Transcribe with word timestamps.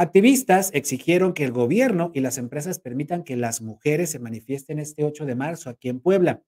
Activistas 0.00 0.70
exigieron 0.72 1.34
que 1.34 1.44
el 1.44 1.52
gobierno 1.52 2.10
y 2.14 2.20
las 2.20 2.38
empresas 2.38 2.78
permitan 2.78 3.22
que 3.22 3.36
las 3.36 3.60
mujeres 3.60 4.08
se 4.08 4.18
manifiesten 4.18 4.78
este 4.78 5.04
8 5.04 5.26
de 5.26 5.34
marzo 5.34 5.68
aquí 5.68 5.90
en 5.90 6.00
Puebla. 6.00 6.42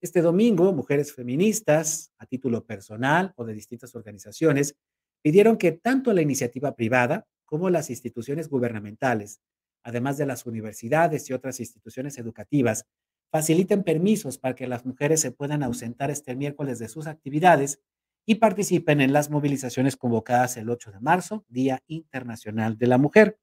Este 0.00 0.22
domingo, 0.22 0.72
mujeres 0.72 1.12
feministas, 1.12 2.12
a 2.18 2.26
título 2.26 2.64
personal 2.64 3.32
o 3.34 3.44
de 3.44 3.54
distintas 3.54 3.96
organizaciones, 3.96 4.76
pidieron 5.20 5.56
que 5.56 5.72
tanto 5.72 6.12
la 6.12 6.22
iniciativa 6.22 6.76
privada 6.76 7.26
como 7.44 7.70
las 7.70 7.90
instituciones 7.90 8.48
gubernamentales, 8.48 9.40
además 9.82 10.16
de 10.16 10.26
las 10.26 10.46
universidades 10.46 11.28
y 11.28 11.32
otras 11.32 11.58
instituciones 11.58 12.18
educativas, 12.18 12.86
faciliten 13.32 13.82
permisos 13.82 14.38
para 14.38 14.54
que 14.54 14.68
las 14.68 14.86
mujeres 14.86 15.20
se 15.20 15.32
puedan 15.32 15.64
ausentar 15.64 16.12
este 16.12 16.36
miércoles 16.36 16.78
de 16.78 16.86
sus 16.86 17.08
actividades 17.08 17.80
y 18.24 18.36
participen 18.36 19.00
en 19.00 19.12
las 19.12 19.30
movilizaciones 19.30 19.96
convocadas 19.96 20.56
el 20.56 20.70
8 20.70 20.92
de 20.92 21.00
marzo, 21.00 21.44
Día 21.48 21.82
Internacional 21.86 22.78
de 22.78 22.86
la 22.86 22.98
Mujer. 22.98 23.38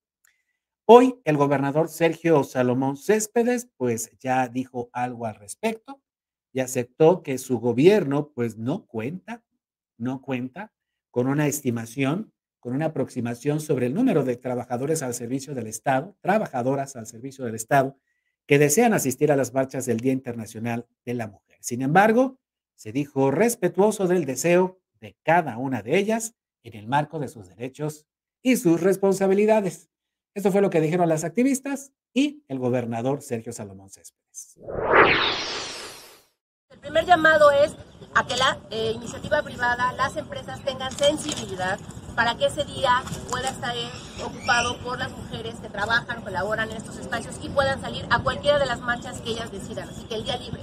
Hoy 0.86 1.20
el 1.24 1.38
gobernador 1.38 1.90
Sergio 1.90 2.44
Salomón 2.44 2.98
Céspedes 2.98 3.70
pues 3.78 4.12
ya 4.20 4.48
dijo 4.48 4.90
algo 4.94 5.26
al 5.26 5.36
respecto 5.36 6.02
y 6.52 6.62
aceptó 6.62 7.22
que 7.22 7.38
su 7.38 7.60
gobierno 7.60 8.32
pues 8.34 8.58
no 8.58 8.86
cuenta, 8.86 9.44
no 9.98 10.22
cuenta 10.22 10.74
con 11.12 11.28
una 11.28 11.48
estimación, 11.48 12.34
con 12.60 12.74
una 12.74 12.88
aproximación 12.88 13.60
sobre 13.60 13.86
el 13.86 13.94
número 13.94 14.24
de 14.24 14.38
trabajadores 14.38 15.04
al 15.04 15.14
servicio 15.14 15.54
del 15.54 15.68
Estado, 15.68 16.18
trabajadoras 16.22 16.96
al 16.96 17.06
servicio 17.06 17.46
del 17.46 17.56
Estado, 17.56 17.98
que 18.48 18.58
desean 18.58 18.94
asistir 18.94 19.32
a 19.32 19.36
las 19.36 19.54
marchas 19.54 19.86
del 19.86 20.00
Día 20.00 20.12
Internacional 20.12 20.88
de 21.06 21.14
la 21.14 21.28
Mujer. 21.28 21.58
Sin 21.62 21.84
embargo, 21.84 22.40
se 22.80 22.94
dijo 22.94 23.30
respetuoso 23.30 24.08
del 24.08 24.24
deseo 24.24 24.80
de 25.02 25.18
cada 25.24 25.58
una 25.58 25.82
de 25.82 25.98
ellas 25.98 26.36
en 26.64 26.76
el 26.78 26.88
marco 26.88 27.20
de 27.20 27.28
sus 27.28 27.50
derechos 27.50 28.06
y 28.42 28.56
sus 28.56 28.80
responsabilidades. 28.80 29.90
Esto 30.34 30.50
fue 30.50 30.62
lo 30.62 30.70
que 30.70 30.80
dijeron 30.80 31.10
las 31.10 31.26
activistas 31.26 31.92
y 32.14 32.46
el 32.48 32.58
gobernador 32.58 33.22
Sergio 33.22 33.52
Salomón 33.52 33.90
Céspedes. 33.90 34.62
El 36.70 36.80
primer 36.80 37.06
llamado 37.06 37.52
es 37.52 37.76
a 38.16 38.26
que 38.26 38.38
la 38.38 38.58
eh, 38.72 38.94
iniciativa 38.96 39.44
privada, 39.44 39.92
las 39.92 40.16
empresas 40.16 40.64
tengan 40.64 40.94
sensibilidad 40.94 41.78
para 42.16 42.38
que 42.38 42.46
ese 42.46 42.64
día 42.64 43.04
pueda 43.30 43.50
estar 43.50 43.76
ocupado 44.24 44.78
por 44.80 44.98
las 44.98 45.12
mujeres 45.12 45.56
que 45.56 45.68
trabajan, 45.68 46.22
colaboran 46.22 46.72
en 46.72 46.78
estos 46.78 46.98
espacios 46.98 47.36
y 47.42 47.50
puedan 47.50 47.82
salir 47.82 48.06
a 48.10 48.24
cualquiera 48.24 48.58
de 48.58 48.68
las 48.68 48.80
marchas 48.80 49.20
que 49.20 49.32
ellas 49.32 49.52
decidan. 49.52 49.90
Así 49.90 50.06
que 50.06 50.16
el 50.16 50.24
día 50.24 50.38
libre 50.38 50.62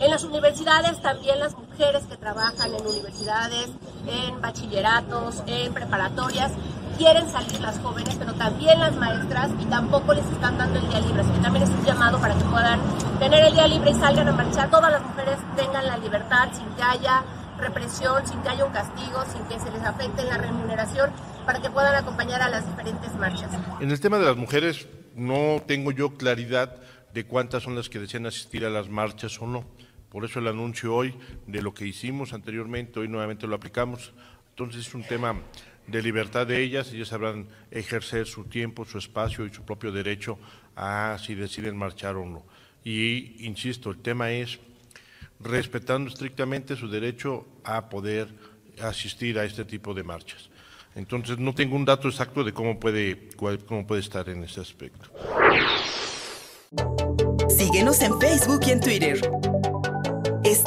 en 0.00 0.10
las 0.10 0.24
universidades 0.24 1.00
también 1.02 1.38
las 1.38 1.56
mujeres 1.56 2.02
que 2.04 2.16
trabajan 2.16 2.74
en 2.74 2.86
universidades, 2.86 3.68
en 4.06 4.40
bachilleratos, 4.40 5.42
en 5.46 5.72
preparatorias, 5.74 6.52
quieren 6.96 7.28
salir 7.30 7.60
las 7.60 7.78
jóvenes, 7.78 8.16
pero 8.18 8.32
también 8.34 8.80
las 8.80 8.96
maestras 8.96 9.50
y 9.60 9.64
tampoco 9.66 10.14
les 10.14 10.24
están 10.26 10.56
dando 10.56 10.78
el 10.78 10.88
día 10.88 11.00
libre. 11.00 11.20
Así 11.20 11.32
que 11.32 11.38
también 11.40 11.64
es 11.64 11.70
un 11.70 11.84
llamado 11.84 12.18
para 12.18 12.34
que 12.34 12.44
puedan 12.44 12.80
tener 13.18 13.44
el 13.44 13.54
día 13.54 13.66
libre 13.68 13.90
y 13.90 13.94
salgan 13.94 14.28
a 14.28 14.32
marchar. 14.32 14.70
Todas 14.70 14.90
las 14.90 15.02
mujeres 15.02 15.36
tengan 15.56 15.86
la 15.86 15.98
libertad 15.98 16.48
sin 16.52 16.66
que 16.74 16.82
haya 16.82 17.22
represión, 17.58 18.26
sin 18.26 18.40
que 18.40 18.48
haya 18.48 18.64
un 18.64 18.72
castigo, 18.72 19.22
sin 19.30 19.44
que 19.44 19.60
se 19.60 19.70
les 19.70 19.82
afecte 19.82 20.24
la 20.24 20.38
remuneración, 20.38 21.10
para 21.44 21.60
que 21.60 21.68
puedan 21.68 21.94
acompañar 21.94 22.40
a 22.40 22.48
las 22.48 22.66
diferentes 22.66 23.14
marchas. 23.16 23.50
En 23.80 23.90
el 23.90 24.00
tema 24.00 24.18
de 24.18 24.24
las 24.24 24.36
mujeres 24.36 24.88
no 25.14 25.62
tengo 25.66 25.92
yo 25.92 26.16
claridad 26.16 26.76
de 27.12 27.24
cuántas 27.24 27.64
son 27.64 27.74
las 27.74 27.88
que 27.90 27.98
desean 27.98 28.24
asistir 28.24 28.64
a 28.64 28.70
las 28.70 28.88
marchas 28.88 29.40
o 29.42 29.46
no. 29.46 29.64
Por 30.10 30.24
eso 30.24 30.40
el 30.40 30.48
anuncio 30.48 30.94
hoy 30.94 31.14
de 31.46 31.62
lo 31.62 31.72
que 31.72 31.86
hicimos 31.86 32.32
anteriormente, 32.32 33.00
hoy 33.00 33.08
nuevamente 33.08 33.46
lo 33.46 33.54
aplicamos. 33.54 34.12
Entonces 34.50 34.86
es 34.86 34.94
un 34.94 35.04
tema 35.04 35.36
de 35.86 36.02
libertad 36.02 36.46
de 36.46 36.62
ellas, 36.62 36.92
ellas 36.92 37.08
sabrán 37.08 37.46
ejercer 37.70 38.26
su 38.26 38.44
tiempo, 38.44 38.84
su 38.84 38.98
espacio 38.98 39.46
y 39.46 39.52
su 39.52 39.62
propio 39.62 39.92
derecho 39.92 40.38
a 40.76 41.16
si 41.24 41.34
deciden 41.34 41.76
marchar 41.76 42.16
o 42.16 42.26
no. 42.26 42.44
Y 42.84 43.46
insisto, 43.46 43.90
el 43.90 43.98
tema 43.98 44.30
es 44.30 44.58
respetando 45.38 46.10
estrictamente 46.10 46.76
su 46.76 46.88
derecho 46.88 47.46
a 47.64 47.88
poder 47.88 48.28
asistir 48.82 49.38
a 49.38 49.44
este 49.44 49.64
tipo 49.64 49.94
de 49.94 50.02
marchas. 50.02 50.50
Entonces 50.94 51.38
no 51.38 51.54
tengo 51.54 51.76
un 51.76 51.84
dato 51.84 52.08
exacto 52.08 52.42
de 52.42 52.52
cómo 52.52 52.80
puede, 52.80 53.28
cómo 53.66 53.86
puede 53.86 54.00
estar 54.00 54.28
en 54.28 54.42
ese 54.42 54.60
aspecto. 54.60 55.08
Síguenos 57.48 58.00
en 58.02 58.18
Facebook 58.20 58.60
y 58.66 58.70
en 58.70 58.80
Twitter. 58.80 59.20